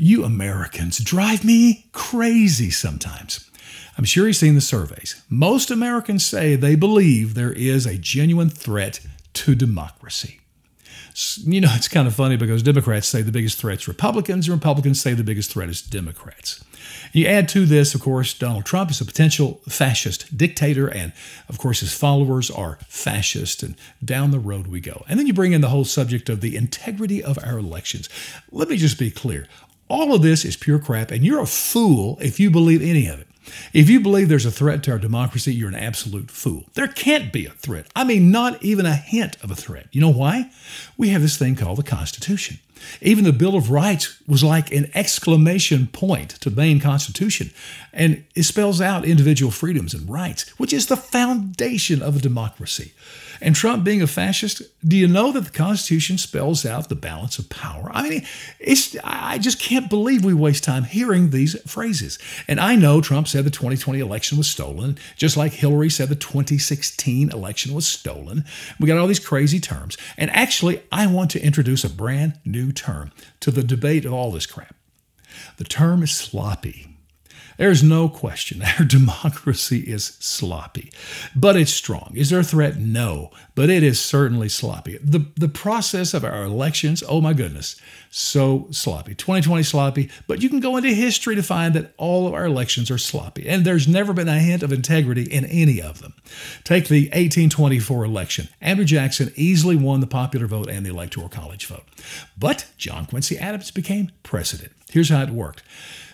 You 0.00 0.22
Americans 0.22 1.00
drive 1.00 1.44
me 1.44 1.86
crazy 1.90 2.70
sometimes. 2.70 3.50
I'm 3.98 4.04
sure 4.04 4.28
you've 4.28 4.36
seen 4.36 4.54
the 4.54 4.60
surveys. 4.60 5.20
Most 5.28 5.72
Americans 5.72 6.24
say 6.24 6.54
they 6.54 6.76
believe 6.76 7.34
there 7.34 7.52
is 7.52 7.84
a 7.84 7.98
genuine 7.98 8.48
threat 8.48 9.00
to 9.32 9.56
democracy. 9.56 10.38
You 11.38 11.62
know, 11.62 11.72
it's 11.74 11.88
kind 11.88 12.06
of 12.06 12.14
funny 12.14 12.36
because 12.36 12.62
Democrats 12.62 13.08
say 13.08 13.22
the 13.22 13.32
biggest 13.32 13.58
threat's 13.58 13.88
Republicans, 13.88 14.46
and 14.46 14.54
Republicans 14.54 15.00
say 15.00 15.14
the 15.14 15.24
biggest 15.24 15.50
threat 15.50 15.68
is 15.68 15.82
Democrats. 15.82 16.64
You 17.12 17.26
add 17.26 17.48
to 17.48 17.66
this, 17.66 17.92
of 17.92 18.00
course, 18.00 18.34
Donald 18.34 18.66
Trump 18.66 18.92
is 18.92 19.00
a 19.00 19.04
potential 19.04 19.60
fascist 19.68 20.38
dictator, 20.38 20.86
and 20.86 21.12
of 21.48 21.58
course, 21.58 21.80
his 21.80 21.92
followers 21.92 22.52
are 22.52 22.78
fascist, 22.86 23.64
and 23.64 23.74
down 24.04 24.30
the 24.30 24.38
road 24.38 24.68
we 24.68 24.78
go. 24.78 25.04
And 25.08 25.18
then 25.18 25.26
you 25.26 25.32
bring 25.32 25.54
in 25.54 25.60
the 25.60 25.70
whole 25.70 25.84
subject 25.84 26.28
of 26.28 26.40
the 26.40 26.54
integrity 26.54 27.20
of 27.20 27.36
our 27.42 27.58
elections. 27.58 28.08
Let 28.52 28.68
me 28.68 28.76
just 28.76 28.96
be 28.96 29.10
clear 29.10 29.48
all 29.88 30.14
of 30.14 30.22
this 30.22 30.44
is 30.44 30.56
pure 30.56 30.78
crap, 30.78 31.10
and 31.10 31.24
you're 31.24 31.40
a 31.40 31.46
fool 31.46 32.18
if 32.20 32.38
you 32.38 32.50
believe 32.50 32.82
any 32.82 33.06
of 33.06 33.20
it. 33.20 33.28
If 33.72 33.88
you 33.88 34.00
believe 34.00 34.28
there's 34.28 34.46
a 34.46 34.50
threat 34.50 34.82
to 34.84 34.92
our 34.92 34.98
democracy, 34.98 35.54
you're 35.54 35.68
an 35.68 35.74
absolute 35.74 36.30
fool. 36.30 36.64
There 36.74 36.88
can't 36.88 37.32
be 37.32 37.46
a 37.46 37.50
threat. 37.50 37.86
I 37.96 38.04
mean, 38.04 38.30
not 38.30 38.62
even 38.62 38.86
a 38.86 38.94
hint 38.94 39.42
of 39.42 39.50
a 39.50 39.56
threat. 39.56 39.86
You 39.90 40.00
know 40.00 40.12
why? 40.12 40.50
We 40.96 41.08
have 41.10 41.22
this 41.22 41.38
thing 41.38 41.54
called 41.54 41.78
the 41.78 41.82
Constitution. 41.82 42.58
Even 43.00 43.24
the 43.24 43.32
Bill 43.32 43.56
of 43.56 43.70
Rights 43.70 44.22
was 44.26 44.44
like 44.44 44.70
an 44.72 44.90
exclamation 44.94 45.88
point 45.88 46.30
to 46.40 46.50
the 46.50 46.56
main 46.56 46.78
Constitution, 46.78 47.50
and 47.92 48.24
it 48.34 48.44
spells 48.44 48.80
out 48.80 49.04
individual 49.04 49.50
freedoms 49.50 49.94
and 49.94 50.08
rights, 50.08 50.48
which 50.58 50.72
is 50.72 50.86
the 50.86 50.96
foundation 50.96 52.02
of 52.02 52.16
a 52.16 52.20
democracy. 52.20 52.92
And 53.40 53.54
Trump 53.54 53.84
being 53.84 54.02
a 54.02 54.06
fascist, 54.06 54.62
do 54.86 54.96
you 54.96 55.06
know 55.06 55.32
that 55.32 55.44
the 55.44 55.50
Constitution 55.50 56.18
spells 56.18 56.66
out 56.66 56.88
the 56.88 56.94
balance 56.94 57.38
of 57.38 57.48
power? 57.48 57.90
I 57.92 58.08
mean, 58.08 58.26
it's 58.58 58.96
I 59.04 59.38
just 59.38 59.60
can't 59.60 59.88
believe 59.88 60.24
we 60.24 60.34
waste 60.34 60.64
time 60.64 60.84
hearing 60.84 61.30
these 61.30 61.60
phrases. 61.62 62.18
And 62.46 62.58
I 62.58 62.74
know 62.74 63.00
Trump 63.00 63.28
said 63.28 63.44
the 63.44 63.50
2020 63.50 64.00
election 64.00 64.38
was 64.38 64.48
stolen, 64.48 64.98
just 65.16 65.36
like 65.36 65.52
Hillary 65.52 65.90
said 65.90 66.08
the 66.08 66.16
2016 66.16 67.30
election 67.30 67.74
was 67.74 67.86
stolen. 67.86 68.44
We 68.80 68.86
got 68.86 68.98
all 68.98 69.06
these 69.06 69.18
crazy 69.18 69.60
terms. 69.60 69.96
And 70.16 70.30
actually, 70.30 70.82
I 70.90 71.06
want 71.06 71.30
to 71.32 71.42
introduce 71.42 71.84
a 71.84 71.90
brand 71.90 72.38
new 72.44 72.72
term 72.72 73.12
to 73.40 73.50
the 73.50 73.62
debate 73.62 74.04
of 74.04 74.12
all 74.12 74.30
this 74.30 74.46
crap. 74.46 74.74
The 75.56 75.64
term 75.64 76.02
is 76.02 76.10
sloppy. 76.10 76.97
There's 77.58 77.82
no 77.82 78.08
question 78.08 78.62
our 78.62 78.84
democracy 78.86 79.80
is 79.80 80.16
sloppy, 80.20 80.92
but 81.34 81.56
it's 81.56 81.72
strong. 81.72 82.12
Is 82.14 82.30
there 82.30 82.38
a 82.38 82.44
threat? 82.44 82.76
No, 82.76 83.32
but 83.56 83.68
it 83.68 83.82
is 83.82 84.00
certainly 84.00 84.48
sloppy. 84.48 84.96
The, 85.02 85.26
the 85.34 85.48
process 85.48 86.14
of 86.14 86.24
our 86.24 86.44
elections, 86.44 87.02
oh 87.06 87.20
my 87.20 87.32
goodness, 87.32 87.74
so 88.10 88.68
sloppy. 88.70 89.16
2020 89.16 89.64
sloppy, 89.64 90.08
but 90.28 90.40
you 90.40 90.48
can 90.48 90.60
go 90.60 90.76
into 90.76 90.90
history 90.90 91.34
to 91.34 91.42
find 91.42 91.74
that 91.74 91.94
all 91.96 92.28
of 92.28 92.34
our 92.34 92.46
elections 92.46 92.92
are 92.92 92.98
sloppy, 92.98 93.48
and 93.48 93.64
there's 93.64 93.88
never 93.88 94.12
been 94.12 94.28
a 94.28 94.38
hint 94.38 94.62
of 94.62 94.72
integrity 94.72 95.24
in 95.24 95.44
any 95.46 95.82
of 95.82 96.00
them. 96.00 96.14
Take 96.62 96.86
the 96.86 97.06
1824 97.06 98.04
election. 98.04 98.48
Andrew 98.60 98.84
Jackson 98.84 99.32
easily 99.34 99.74
won 99.74 99.98
the 99.98 100.06
popular 100.06 100.46
vote 100.46 100.70
and 100.70 100.86
the 100.86 100.90
Electoral 100.90 101.28
College 101.28 101.66
vote, 101.66 101.84
but 102.38 102.66
John 102.78 103.04
Quincy 103.06 103.36
Adams 103.36 103.72
became 103.72 104.12
president. 104.22 104.70
Here's 104.90 105.08
how 105.08 105.22
it 105.22 105.30
worked. 105.30 105.64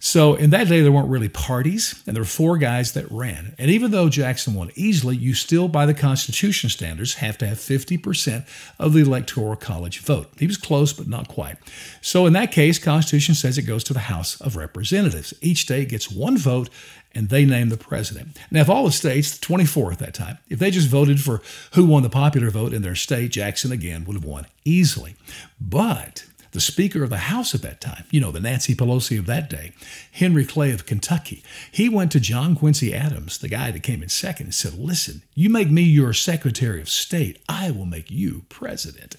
So 0.00 0.34
in 0.34 0.50
that 0.50 0.68
day, 0.68 0.80
there 0.80 0.92
weren't 0.92 1.08
really 1.08 1.28
parties, 1.28 2.02
and 2.06 2.14
there 2.14 2.22
were 2.22 2.28
four 2.28 2.56
guys 2.56 2.92
that 2.92 3.10
ran. 3.10 3.54
And 3.58 3.70
even 3.70 3.90
though 3.90 4.08
Jackson 4.08 4.54
won 4.54 4.70
easily, 4.74 5.16
you 5.16 5.34
still, 5.34 5.68
by 5.68 5.86
the 5.86 5.94
Constitution 5.94 6.70
standards, 6.70 7.14
have 7.14 7.36
to 7.38 7.46
have 7.46 7.58
50% 7.58 8.46
of 8.78 8.92
the 8.92 9.00
Electoral 9.00 9.56
College 9.56 9.98
vote. 10.00 10.28
He 10.38 10.46
was 10.46 10.56
close, 10.56 10.92
but 10.92 11.08
not 11.08 11.28
quite. 11.28 11.56
So 12.00 12.26
in 12.26 12.32
that 12.34 12.52
case, 12.52 12.78
Constitution 12.78 13.34
says 13.34 13.58
it 13.58 13.62
goes 13.62 13.84
to 13.84 13.92
the 13.92 14.00
House 14.00 14.40
of 14.40 14.56
Representatives. 14.56 15.34
Each 15.40 15.62
state 15.62 15.88
gets 15.88 16.10
one 16.10 16.38
vote, 16.38 16.70
and 17.12 17.28
they 17.28 17.44
name 17.44 17.68
the 17.68 17.76
president. 17.76 18.38
Now, 18.50 18.60
if 18.60 18.68
all 18.68 18.84
the 18.84 18.92
states, 18.92 19.38
24 19.38 19.92
at 19.92 19.98
that 19.98 20.14
time, 20.14 20.38
if 20.48 20.58
they 20.58 20.70
just 20.70 20.88
voted 20.88 21.20
for 21.20 21.42
who 21.74 21.86
won 21.86 22.02
the 22.02 22.10
popular 22.10 22.50
vote 22.50 22.72
in 22.72 22.82
their 22.82 22.94
state, 22.94 23.32
Jackson 23.32 23.72
again 23.72 24.04
would 24.04 24.14
have 24.14 24.24
won 24.24 24.46
easily. 24.64 25.16
But 25.60 26.24
the 26.52 26.60
Speaker 26.60 27.02
of 27.02 27.10
the 27.10 27.18
House 27.18 27.54
at 27.54 27.62
that 27.62 27.80
time, 27.80 28.04
you 28.10 28.20
know, 28.20 28.30
the 28.30 28.40
Nancy 28.40 28.74
Pelosi 28.74 29.18
of 29.18 29.26
that 29.26 29.50
day, 29.50 29.72
Henry 30.12 30.44
Clay 30.44 30.72
of 30.72 30.86
Kentucky, 30.86 31.42
he 31.70 31.88
went 31.88 32.12
to 32.12 32.20
John 32.20 32.56
Quincy 32.56 32.94
Adams, 32.94 33.38
the 33.38 33.48
guy 33.48 33.70
that 33.70 33.82
came 33.82 34.02
in 34.02 34.08
second, 34.08 34.46
and 34.46 34.54
said, 34.54 34.74
Listen, 34.74 35.22
you 35.34 35.50
make 35.50 35.70
me 35.70 35.82
your 35.82 36.12
Secretary 36.12 36.80
of 36.80 36.88
State, 36.88 37.42
I 37.48 37.70
will 37.70 37.86
make 37.86 38.10
you 38.10 38.44
president. 38.48 39.16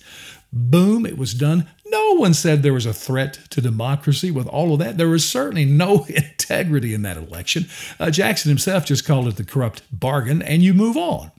Boom, 0.52 1.06
it 1.06 1.18
was 1.18 1.34
done. 1.34 1.68
No 1.86 2.16
one 2.16 2.34
said 2.34 2.64
there 2.64 2.74
was 2.74 2.86
a 2.86 2.94
threat 2.94 3.40
to 3.52 3.62
democracy 3.62 4.32
with 4.32 4.48
all 4.48 4.74
of 4.74 4.80
that. 4.80 4.98
There 4.98 5.10
was 5.10 5.28
certainly 5.28 5.66
no 5.66 6.06
integrity 6.10 6.94
in 6.94 7.04
that 7.04 7.18
election. 7.18 7.68
Uh, 8.00 8.10
Jackson 8.12 8.50
himself 8.50 8.86
just 8.86 9.06
called 9.06 9.28
it 9.28 9.36
the 9.36 9.44
corrupt 9.44 9.84
bargain, 9.92 10.42
and 10.42 10.64
you 10.64 10.74
move 10.74 10.98
on 10.98 11.32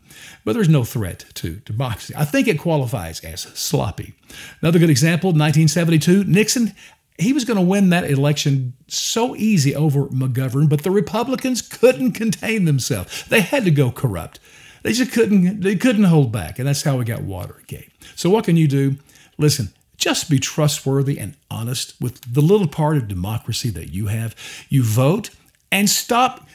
but 0.44 0.52
there's 0.52 0.68
no 0.68 0.84
threat 0.84 1.24
to 1.34 1.56
democracy. 1.56 2.14
I 2.16 2.24
think 2.24 2.48
it 2.48 2.58
qualifies 2.58 3.20
as 3.20 3.42
sloppy. 3.42 4.14
Another 4.62 4.78
good 4.78 4.90
example 4.90 5.28
1972, 5.28 6.24
Nixon. 6.24 6.74
He 7.18 7.34
was 7.34 7.44
going 7.44 7.58
to 7.58 7.64
win 7.64 7.90
that 7.90 8.10
election 8.10 8.72
so 8.88 9.36
easy 9.36 9.74
over 9.74 10.06
McGovern, 10.06 10.70
but 10.70 10.84
the 10.84 10.90
Republicans 10.90 11.60
couldn't 11.60 12.12
contain 12.12 12.64
themselves. 12.64 13.24
They 13.24 13.42
had 13.42 13.64
to 13.66 13.70
go 13.70 13.90
corrupt. 13.90 14.40
They 14.82 14.92
just 14.92 15.12
couldn't. 15.12 15.60
They 15.60 15.76
couldn't 15.76 16.04
hold 16.04 16.32
back, 16.32 16.58
and 16.58 16.66
that's 16.68 16.82
how 16.82 16.96
we 16.96 17.04
got 17.04 17.22
Watergate. 17.22 17.90
So 18.16 18.30
what 18.30 18.44
can 18.44 18.56
you 18.56 18.68
do? 18.68 18.96
Listen, 19.38 19.72
just 19.96 20.30
be 20.30 20.38
trustworthy 20.38 21.18
and 21.18 21.36
honest 21.50 22.00
with 22.00 22.20
the 22.32 22.40
little 22.40 22.66
part 22.66 22.96
of 22.96 23.08
democracy 23.08 23.70
that 23.70 23.92
you 23.92 24.06
have. 24.06 24.34
You 24.68 24.82
vote 24.82 25.30
and 25.70 25.88
stop 25.88 26.48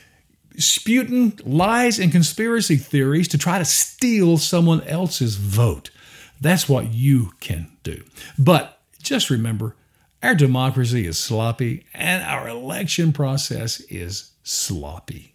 spewing 0.57 1.39
lies 1.45 1.99
and 1.99 2.11
conspiracy 2.11 2.77
theories 2.77 3.27
to 3.29 3.37
try 3.37 3.59
to 3.59 3.65
steal 3.65 4.37
someone 4.37 4.81
else's 4.83 5.35
vote. 5.35 5.91
That's 6.41 6.67
what 6.67 6.93
you 6.93 7.33
can 7.39 7.71
do. 7.83 8.03
But 8.37 8.79
just 9.01 9.29
remember, 9.29 9.75
our 10.23 10.35
democracy 10.35 11.05
is 11.05 11.17
sloppy 11.17 11.85
and 11.93 12.23
our 12.23 12.47
election 12.47 13.13
process 13.13 13.79
is 13.81 14.31
sloppy. 14.43 15.34